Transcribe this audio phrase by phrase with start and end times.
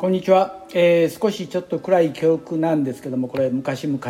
[0.00, 4.00] こんにちは、えー、少しちょっと暗い曲なんですけどもこれ昔々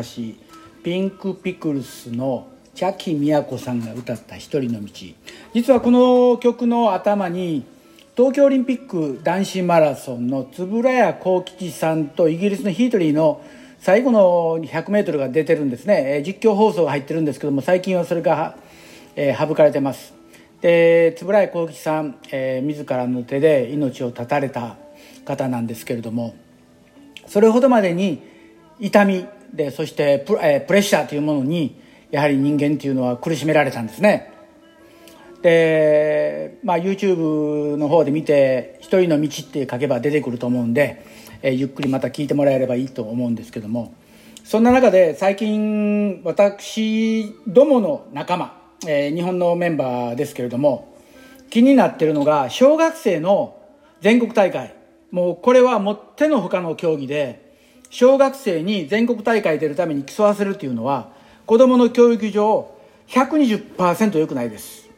[0.84, 4.88] ピンクピクルスの茶木美子さんが歌った「一人の道」
[5.52, 7.64] 実はこの曲の頭に
[8.16, 13.42] 東京オリンピック男子マラソンの円谷幸吉さんとイギリスのヒートリーの
[13.80, 18.54] 最後の 100m が出てるんですね、実況放送が入ってるんですけども最近はそれが、
[19.16, 20.14] えー、省かれてます。
[20.60, 24.76] で円谷幸吉さん、えー、自らの手で命を絶たれた。
[25.24, 26.34] 方なんですけれども
[27.26, 28.22] それほどまでに
[28.78, 34.32] 痛みでそしてプ,、え、プレッシャーというものにやはり人間というのは苦しめられたんですね。
[35.42, 41.02] で、まあ、YouTube の方で見て「一人の道」って書けば出てくると思うんで、
[41.42, 43.94] え、ゆっくりまた聞いてもらえればいいと思うんですけども
[44.44, 50.92] そんな中で最近私どもの仲間、えー、日本のメンバーですけれども
[51.48, 53.56] 気になってるのが小学生の
[54.00, 54.79] 全国大会。
[55.10, 57.50] もうこれはもってのほかの競技で、
[57.90, 61.08] 小学生に全国大会出るために競わせるっていうのは、
[61.46, 62.70] 子供の教育上
[63.08, 64.88] 120%良くないです。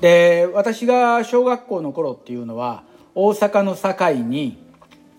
[0.00, 2.84] で、私が小学校の頃っていうのは、
[3.16, 4.62] 大阪の堺に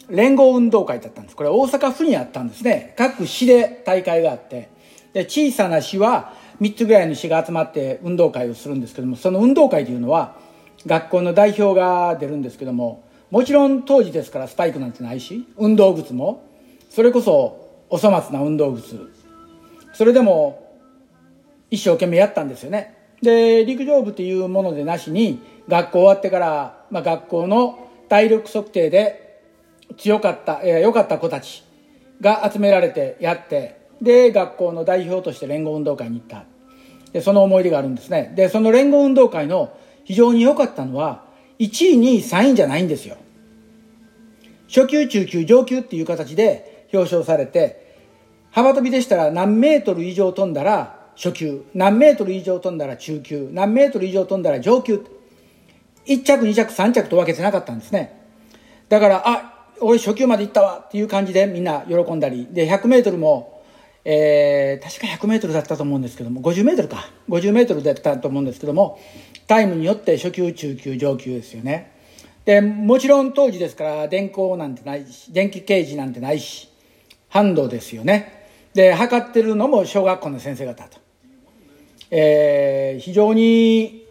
[0.09, 1.35] 連合運動会だったんです。
[1.35, 2.93] これ大阪府にあったんですね。
[2.97, 4.69] 各市で大会があって、
[5.11, 10.39] で、小さな市は3つぐらいの市が集まって運動会をするんですけども、その運動会というのは、
[10.85, 16.45] 学校の代表が出るんですけどももちろん当時ですからスパイクなんてないし運動靴も
[16.89, 19.09] それこそお粗末な運動靴。
[19.93, 20.77] それでも
[21.69, 22.97] 一生懸命やったんですよね。
[23.21, 29.41] で陸上部というものでなしに学校終わってから、まあ、学校の体力測定で
[29.97, 31.63] 強かった、えー、かった子たち
[32.19, 36.43] が集められてやってで学校の代表として連合運動会に行った。
[37.13, 38.33] でその思い出があるんですね。
[38.35, 41.23] でその連合運動会の非常に良かったのは、
[41.61, 43.17] 1位、2位、3位じゃないんですよ。
[44.67, 47.95] 初級、中級、上級っていう形で表彰されて、
[48.49, 55.05] 幅跳びでしたら何メートル以上飛んだら初級、何メートル以上飛んだら中級、何メートル以上飛んだら上級。
[56.07, 58.19] 1着、2着、3着と分けてなかったんですね。
[58.89, 63.60] だから、あ、俺初級まで行ったわっていう感じでみんな喜んだり、で、100メートルも
[64.03, 67.09] えー、確か100メートルだったと思うんですけども、50メートルか。
[67.29, 68.99] 50メートルだったと思うんですけども、
[69.47, 71.91] タイムによって初級、中級、上級ですよね。
[72.45, 76.69] で、もちろん当時ですから、電光なんてないし、電気掲示なんてないし、
[77.29, 78.47] ハンドですよね。
[78.73, 80.99] で、測ってるのも小学校の先生方と。
[82.09, 84.07] えー、非常に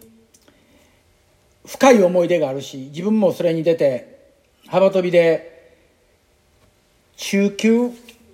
[1.66, 4.20] 深い思い出があるし、自分もそれに出て、
[4.68, 5.74] 幅跳びで、
[7.16, 7.90] 中級、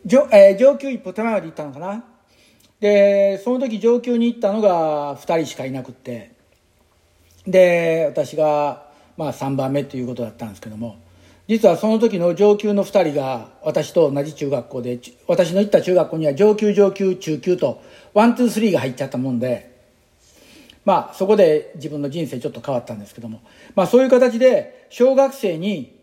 [0.07, 2.05] 上,、えー、上級一歩手前まで行ったのかな？
[2.81, 6.33] で、その時上級に行ったのが2人しかいなくって、
[7.47, 10.97] で、私が、まあ3番目ということだったんですけども、
[11.49, 17.83] 実はその時の上級の2人が私と同じ中学校で、私の行った中学校には上級、上級、中級と、
[18.15, 19.75] ワン、ツー、スリーが入っちゃったもんで、
[20.85, 23.41] まあそこで自分の人生ちょっと変わったんですけども、
[23.75, 25.97] まあそういう形で、小学生に、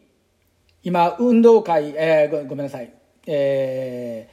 [0.81, 2.92] 今、運動会、えー、ごめんなさい、
[3.26, 4.30] え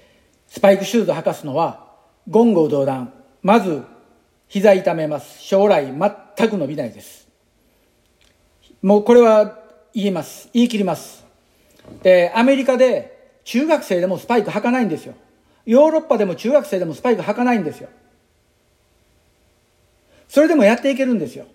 [0.49, 1.87] ー、スパイクシューズ履かすのは
[2.27, 3.13] 言語道断
[3.43, 3.83] まず
[4.49, 5.41] 膝痛めます。
[5.41, 7.29] 将来全く伸びないです。
[8.83, 9.61] もうこれは
[9.95, 10.51] 言います。
[10.53, 11.25] 言い切ります。
[12.03, 15.15] でアメリカで中学生でもスパイク履かないんですよ。
[15.67, 17.89] ヨーロッパでも中学生でもスパイク履かないんですよ。
[20.29, 21.47] それでもやっていけるんですよ。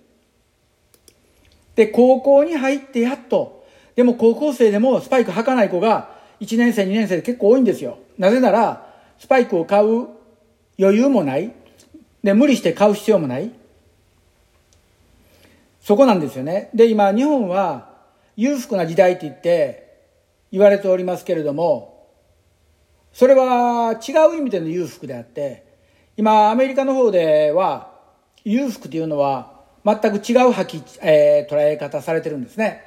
[1.75, 3.65] で高校に入ってやっと
[3.95, 7.97] でも高校生でもスパイク履かない子が1年生、2年生で結構多いんですよ。
[8.17, 10.07] なぜなら、スパイクを買う
[10.79, 11.51] 余裕もない。
[12.23, 13.51] で、無理して買う必要もない。
[15.81, 16.69] そこなんですよね。
[16.73, 17.89] で、今、日本は
[18.35, 19.99] 裕福な時代って言って
[20.51, 22.07] 言われておりますけれども、
[23.13, 25.63] それは違う意味での裕福であって、
[26.17, 27.93] 今、アメリカの方では、
[28.43, 32.81] 裕福というのは全く違う吐き、えー、捉え方されてるんですね。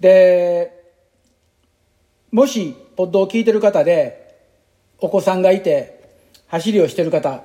[0.00, 0.79] で、
[2.32, 4.36] もし、ポッドを聞いてる方で、
[4.98, 6.00] お子さんがいて、
[6.46, 7.42] 走りをしてる方、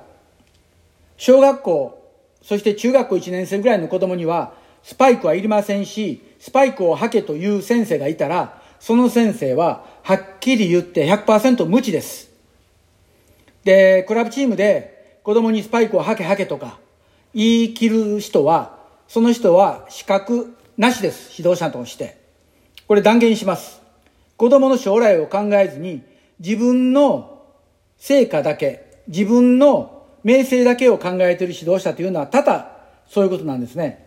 [1.16, 2.12] 小学校、
[2.42, 4.54] そして中学校1年生ぐらいの子供には、
[4.84, 12.30] スパイクはいりませんし、スパイクを履けという先生がいたら、その先生は、はっきり言って100%無知です。
[13.64, 16.78] で、クラブチームで子供にスパイクを履け履けとか
[17.34, 18.78] 言い切る人は、
[19.08, 21.32] その人は資格なしです。
[21.36, 22.16] 指導者として。
[22.86, 23.85] これ断言します。
[24.36, 26.02] 子供の将来を考えずに、
[26.38, 27.42] 自分の
[27.96, 32.66] 成果だけ、自分の名声だけを考えている指導者というのは多々
[33.08, 34.06] そういうことなんですね。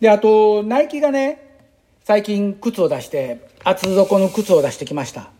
[0.00, 1.50] で、あと、ナイキがね、
[2.10, 5.30] 最近靴を出して厚底の靴を出してきました。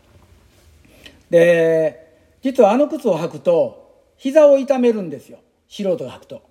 [1.29, 5.39] で実はあの靴を履くと膝を痛めるんですよ。
[5.67, 6.43] 素人が履くと。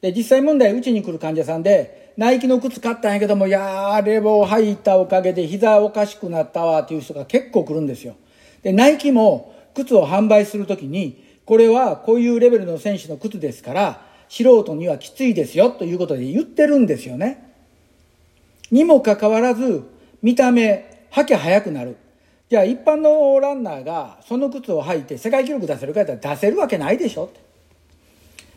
[0.00, 8.16] で実際問題うちに来る患者さんでナイキの靴買ったんやけどもいやあれを履いたおかげで膝おかしくなったわっていう人が結構来るんですよ。
[8.64, 17.54] でナイキも靴を販売するときにこれはこういうレベルの選手の靴ですから素人にはきついですよということで言ってるんですよね。
[18.72, 19.88] にもかかわらず
[20.20, 21.96] 見た目履け速くなる。
[22.50, 27.30] じゃあ一般のランナーがその靴を履いて世界記録出せるかやったら出せるわけないでしょ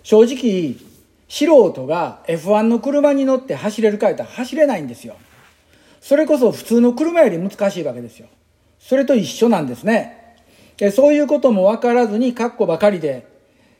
[0.02, 0.90] 正直
[1.31, 5.16] 素人が F1 の車に乗って走れるかやったら走れないんですよ。
[6.01, 8.28] それこそ普通の車より難しいわけですよ。
[8.80, 10.36] それと一緒なんですね。
[10.75, 13.25] でそういうことも分からずにカッコばかりで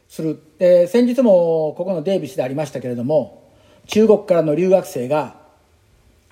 [0.08, 0.42] する。
[0.60, 3.52] で先日もここのデイビスでありましたけれども
[3.88, 5.36] 中国からの留学生が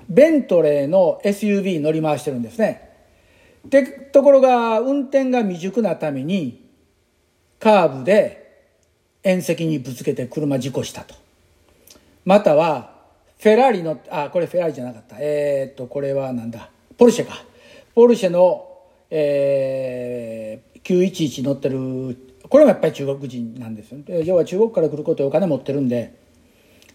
[0.07, 2.91] ベントレーの SUV 乗り回してるんですね。
[3.65, 6.65] でところが運転が未熟なために
[7.59, 8.48] カーブで
[9.23, 11.15] 縁石にぶつけて車事故したと。
[12.25, 12.93] または
[13.39, 15.17] フェラーリのあこれフェラーリじゃなかった。
[15.19, 16.69] えー、っとこれはなんだ？
[16.97, 17.43] ポルシェか。
[17.95, 18.67] ポルシェの、
[19.09, 22.17] えー、911乗ってる。
[22.47, 23.99] これもやっぱり中国人なんですよ。
[24.23, 26.17] 要は中国から来ることでお金持ってるんで。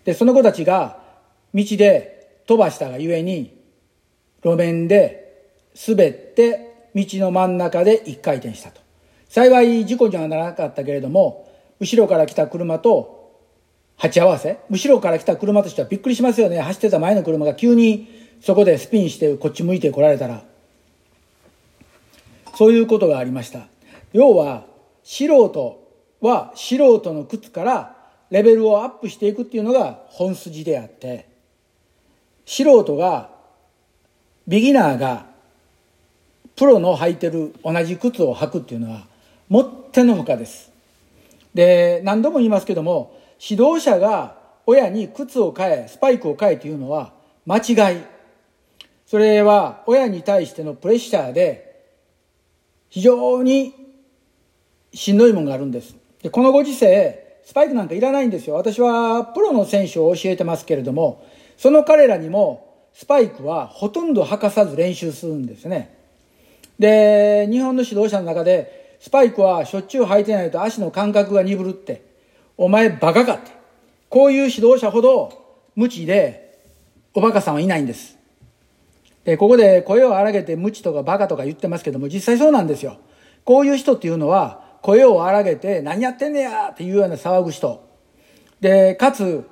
[0.05, 1.03] でその子たちが
[1.55, 3.56] 道で飛ばしたがゆえに
[4.43, 5.49] 路面で
[5.88, 8.81] 滑って道の真ん中で一回転したと。
[9.29, 11.49] 幸い事故にはならなかったけれども、
[11.81, 13.38] 後ろから来た車と
[13.97, 14.59] 鉢合わせ？
[14.71, 16.61] 後ろから来た車としてはびっくりしますよね。
[16.61, 18.09] 走ってた前の車が急に
[18.41, 20.43] そこでスピンしてこっち向いて来られたら。
[22.56, 23.67] そういうことがありました。
[24.12, 24.65] 要は、
[25.03, 25.82] 素人
[26.21, 27.97] は素人の靴から
[28.31, 31.29] レベルをアップしていくっていうのが本筋であって、
[32.47, 33.31] 素人が、
[34.47, 35.27] ビギナーが
[36.55, 39.06] プロの履いてる同じ靴を履くっていうのは
[39.49, 40.70] もってのほかです。
[41.55, 44.37] で、何度も言いますけども、指導者が
[44.67, 47.12] 親に靴を買え、スパイクを買えというのは
[47.47, 48.01] 間違い。
[49.06, 51.85] それは親に対してのプレッシャーで
[52.89, 53.75] 非常に
[54.93, 55.95] しんどいもんがあるんです。
[56.23, 58.55] で、このご時世、スパイクなんかいらないんですよ。
[58.55, 61.25] 私はプロの選手を教えてますけれども、
[61.56, 65.99] その彼らにもスパイクはほとんど履かさず練習するんですね。
[66.79, 72.02] で、日本の指導者の中で、スパイクはしょっちゅう履いてないと足の感覚が鈍るって、
[72.56, 73.50] お前バカかって。
[74.08, 76.61] こういう指導者ほど無知で
[77.14, 78.17] おバカさんはいないんです。
[79.25, 82.98] で、ここで声を荒げて無知とかバカとか言ってますけども、実際そうなんですよ。
[83.44, 87.82] こういう人っていうのは、声を荒げて何やってんねやっていうような騒ぐ人。
[88.60, 89.48] で、かつ、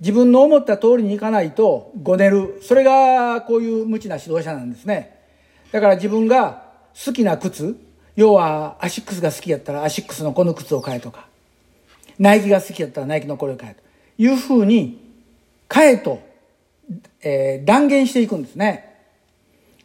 [0.00, 2.60] 自分の思った通りにいかないとごねる。
[2.62, 5.18] それがこういう無知な指導者なんですね。
[5.70, 6.64] だから自分が
[7.06, 7.76] 好きな靴、
[8.16, 11.26] 要はアシックスが好きやったらアシックスのこの靴を買えとか、
[12.18, 13.82] ナイキが好きやったらナイキのこれを買えと
[14.22, 15.04] いうふうに
[15.68, 16.20] 買えと、
[17.22, 18.94] えー、断言していくんですね。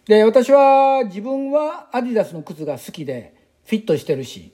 [0.05, 3.33] で、私は自分はアディダスの靴が好きで
[3.65, 4.51] フィットしてるし、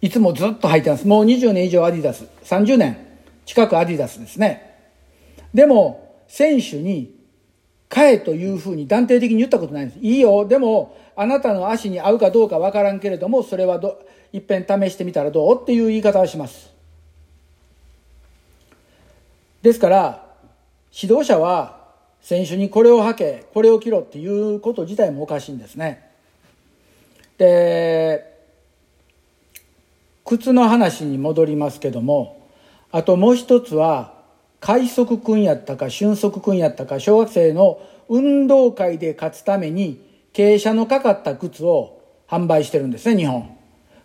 [0.00, 1.06] いつもずっと履いてます。
[1.06, 2.26] もう20年以上アディダス。
[2.44, 2.96] 30年
[3.46, 4.78] 近くアディダスですね。
[5.54, 7.14] でも、選手に
[7.92, 10.00] 買えというふうに断定的に言ったことないんです。
[10.00, 10.46] いいよ。
[10.46, 14.00] でも、あなたの足に合うかどうかわからんけれども、それはど、
[14.32, 16.72] いっぺん試してみたらどうっていう言い方をします。
[19.60, 20.26] ですから、
[20.90, 21.82] 指導者は
[22.22, 26.08] 選手にこれを履け、これを着ろっていうこと自体もおかしいんですね。
[27.36, 28.24] で、
[30.24, 32.48] 靴の話に戻りますけども、
[32.90, 34.21] あともう一つは、
[34.62, 43.58] 快速君やったか俊足君やったか小学生の運動会で勝つために傾斜のかかった靴を販売してるんですね、日本。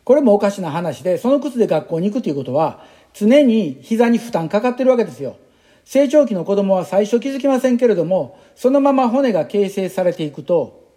[0.03, 2.83] これもおかしな話で、その靴で学校に行くということは
[3.13, 5.37] 常に膝に負担かかってるわけですよ。
[5.85, 10.91] 成長期の子供は最初気づきませんけれども、そのまま骨が形成されていくと、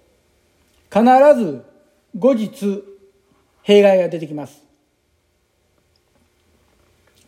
[0.90, 1.04] 必
[1.38, 1.62] ず
[2.18, 2.82] 後日
[3.62, 4.64] 弊害が出てきます。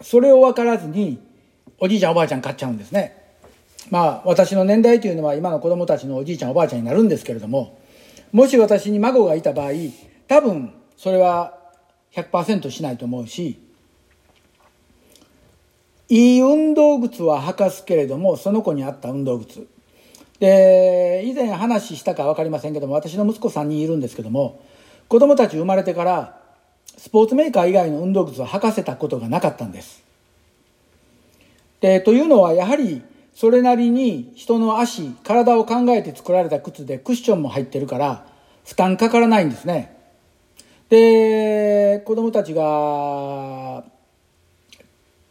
[0.00, 1.30] それを分からずに
[1.82, 3.20] おじいちゃんおばあちゃん買っちゃうんですね。
[3.90, 7.76] まあ私の年代というのは今の子供たちのおじいちゃんおばあちゃんになるんですけれども、
[8.30, 9.72] もし私に孫がいた場合、
[10.28, 11.58] 多分それは
[12.12, 13.60] 100%しないと思うし、
[16.08, 19.66] いい運動靴は履かすけれども、その子に合った運動靴。
[20.38, 24.60] で、以前話したか分かりませんけども、私の息子3人いるんですけども、
[25.08, 26.38] 子供たち生まれてから、
[26.96, 30.11] スポーツメーカー以外の運動靴を履かせたことがなかったんです。
[31.82, 33.02] で、というのはやはり
[33.34, 38.24] それなりに人の足、体を考えて作られた靴でクッションも入ってるから
[38.64, 39.94] 負担かからないんですね。
[40.88, 43.84] で、子供たちが、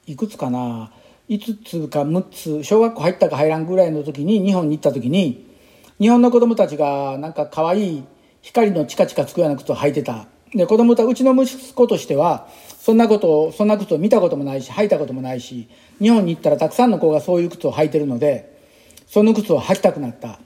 [0.08, 0.92] いくつかな、
[1.30, 5.46] 5つか6つ、小学校入ったか入らんぐらいの時に、日本に行った時に、
[6.00, 8.04] 日本の子供たちがなんか可愛い
[8.42, 10.28] 光のチカチカつくような靴を履いてた。
[10.54, 12.48] で、子供たうちの息子としては、
[12.80, 15.68] そんなことを、そんな靴を見たこともないし、履いたこともないし、
[16.02, 18.58] 日本に行ったらたくさんの子がそういう靴を履いてるので、
[19.08, 20.40] その靴を履きたくなった。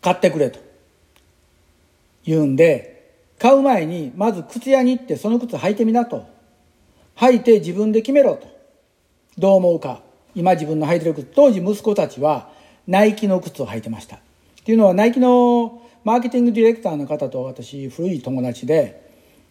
[0.00, 0.58] 買ってくれと。
[2.24, 2.92] 言うんで、
[3.38, 6.26] 買う前に、まず靴屋に行ってその靴履いてみなと。
[7.16, 8.46] 履いて自分で決めろと。
[9.38, 10.02] どう思うか。
[10.34, 11.24] 今自分の履いてる靴。
[11.34, 12.50] 当時息子たちは
[12.86, 14.16] ナイキの靴を履いてました。
[14.16, 14.20] っ
[14.64, 19.02] ていうのはナイキのマーケティングディレクターの方と私古い友達で、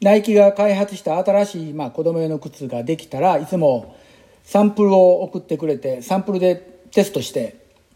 [0.02, 3.96] ナイキが開発した新しい、まあ、子供用の靴ができたらいつも
[4.44, 6.56] サンプルを送ってくれてサンプルで
[6.92, 7.56] テストして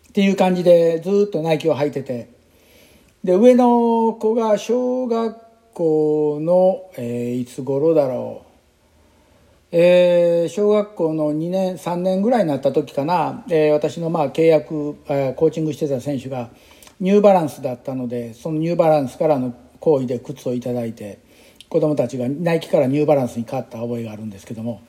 [0.09, 2.29] っていう感じでずっとナイキを履いてて
[3.23, 5.35] で上の子が小学
[5.73, 8.45] 校の、えー、いつ頃だろう。
[9.71, 16.49] えー、小学校の2年3年ぐらいになった時かな、えー、私のまあ契約、えー、コーチングしてた選手が
[16.99, 21.19] ニューバランスだったのでそのニューバランスからの行為で靴を頂いて
[21.69, 24.81] 子供たちがナイキからニューバランスに変わった覚えがあるんですけども。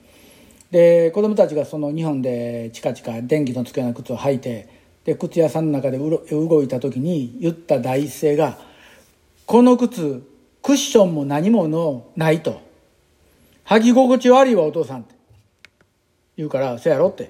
[0.71, 4.69] で子供たちがその日本でチカチカ電気のつくような靴を履いて
[5.05, 8.59] で靴屋さんの中でうろ動いた時に言った第一声が
[9.47, 10.23] 「この靴
[10.63, 12.61] クッションも何ものない」と
[13.67, 15.15] 「履き心地悪いわお父さん」って。
[16.37, 17.29] 言うから「せやろ」って。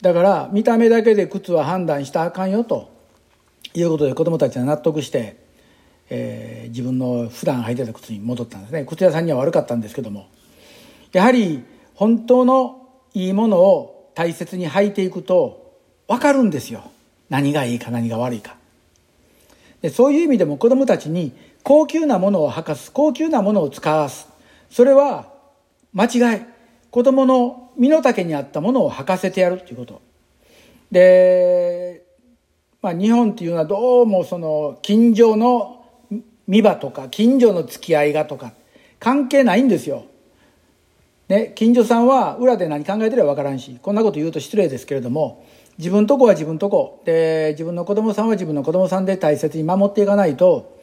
[0.00, 2.88] だから見た目だけで靴は判断したらあかんよと。
[3.74, 5.50] いうことで子供たちは納得して
[6.10, 8.84] えー、自分の普段履いてた靴に戻ったんですね。
[8.84, 10.28] 靴屋さんには悪かったんですけども。
[11.12, 16.90] やはり本当のいいものを大切に履いていくと分かるんですよ。
[17.28, 18.56] 何がいいか何が悪いか。
[19.82, 24.28] でそういう意味でも子供たちに高級なものを履かす高級なものを使わす。
[24.68, 25.32] それは
[25.92, 26.40] 間違い。
[26.90, 30.02] 子供の身の丈に合ったものを履かせてやるっていうこと。
[30.90, 32.02] で、
[32.82, 35.84] まあ、日本っていうのはどうもその近所の
[36.46, 38.52] 見場とか近所の付き合いがとか
[38.98, 40.04] 関係ないんですよ。
[41.28, 45.46] ね、近所さんは裏で何考えてるか分からんしこんなこと言うと失礼ですけれども
[45.78, 47.02] 自分とこは自分とこ。
[47.04, 50.80] で自分の子供さんは自分の子供さんで大切に守っていかないと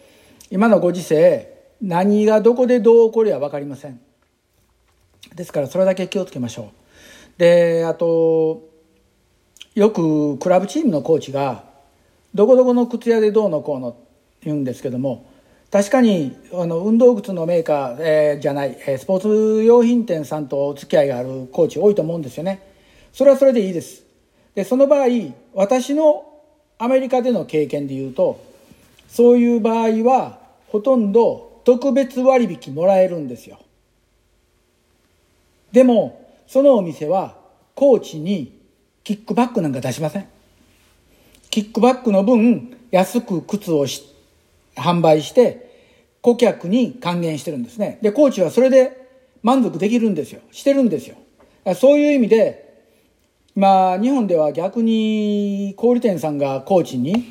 [0.50, 4.00] 今のご時世何がどこでどう起こるや分かりません。
[5.36, 6.72] ですからそれだけ気をつけましょ
[7.38, 7.40] う。
[7.40, 8.70] であと
[9.76, 11.66] よくクラブチームのコーチが
[12.34, 13.98] どこどこの靴屋でどうのこうの
[14.44, 15.26] 言うんですけども
[15.72, 22.62] 確かにあの運動靴のメーカー、えー、じゃない、えー、スポーツ用品店さんとお付き合いがあるコーチ多いと思うんですよね。
[23.12, 24.04] それはそれでいいです。
[24.56, 25.08] でその場合
[25.54, 26.26] 私の
[26.78, 28.40] アメリカでの経験で言うと
[29.10, 33.60] そういう場合はほとんど特別割引もらえるんですよ。
[35.72, 37.36] でもそのお店は
[37.76, 38.58] コーチに
[39.04, 40.28] キックバックなんか出しません。
[41.58, 44.04] キックバックの分安く靴をし
[44.76, 45.88] 販売して
[46.22, 47.98] 顧客に還元してるんですね。
[48.04, 49.10] で、コーチはそれで
[49.42, 50.42] 満足できるんですよ。
[50.52, 51.16] してるんですよ。
[51.74, 52.84] そういう意味で、
[53.56, 57.26] まあ、日本では逆に小売店さんがコーチに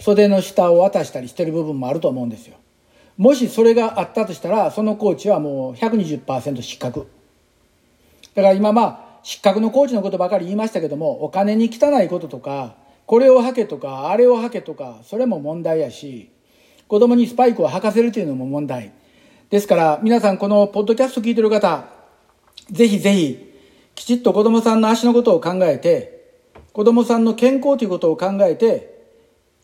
[0.00, 2.56] 袖の下を渡したりしてる部分もあると思うんですよ。
[3.16, 7.06] もしそれがあったとしたら、そのコーチはもう120%失格。
[8.34, 16.30] だから今まあ、失格のコーチのことばかり言いましたけども、お金に汚いこととか、これをはけとか、あれをはけとか、それも問題やし、
[16.88, 18.92] 子供にスパイクを履かせるというのも問題。
[19.48, 21.86] ですから、皆さんこのポッドキャスト聞いてる方、
[22.70, 23.50] ぜひぜひ、
[23.94, 26.34] きちっと子供さんの足のことを考えて、
[26.74, 29.06] 子供さんの健康ということを考えて、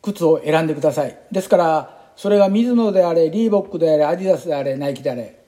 [0.00, 1.18] 靴を選んでください。
[1.30, 5.38] ですから、それが水野であれ、リーボックであれ、アディダスであれ、ナイキであれ、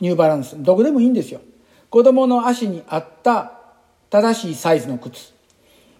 [0.00, 1.38] ニューバランス、どこでもいいんですよ。
[1.90, 3.52] 子供の足に合った
[4.10, 5.32] 正しいサイズの靴。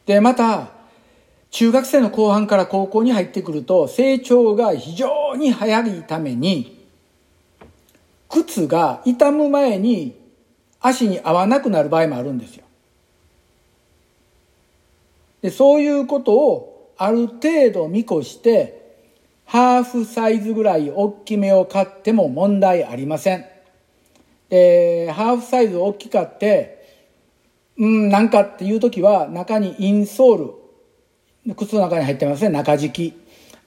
[0.06, 0.75] で、また、
[1.56, 6.84] 中学生の後半から高校に入ってくると成長が非常に早いために
[8.28, 10.20] 靴が傷む前に
[10.82, 12.64] 足に合わなくなる場合もあるんですよ。
[15.40, 18.98] でそういうことをある程度見越して
[19.46, 23.46] ハーフサイズぐらい大きめを買っても問題ありません。
[24.50, 27.00] で、ハーフサイズ大きかって、
[27.78, 30.65] うん、なんかっていう時は中にインソール、
[31.54, 33.16] 靴の中に入ってますね、中敷き。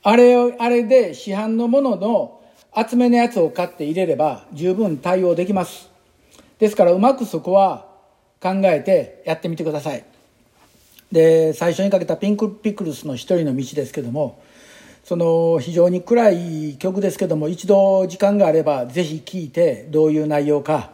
[0.04, 5.90] あれを、あれで市販のものの厚めのやつを買って入れれば十分対応できます。
[6.60, 7.88] ですからうまくそこは
[8.42, 10.04] 考えてやってみてください。
[11.12, 14.42] で最初にかけたピンク・ピクルスの一人の道ですけども
[15.04, 20.92] その非常に暗い曲ですけども一度時間があればぜひ聴いてどういう内容か、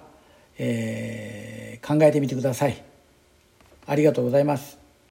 [0.58, 2.82] えー、考えてみてください
[3.88, 4.85] ありがとうございます